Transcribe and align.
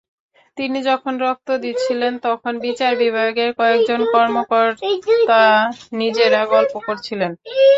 তিনি 0.57 0.79
যখন 0.89 1.13
রক্ত 1.19 1.49
দিচ্ছিলেন, 1.63 2.13
তখন 2.27 2.53
বিচার 2.65 2.91
বিভাগের 3.03 3.49
কয়েকজন 3.59 4.01
কর্মকর্তা 4.13 5.41
নিজেরা 6.01 6.41
গল্প 6.53 6.73
করছিলেন। 6.87 7.31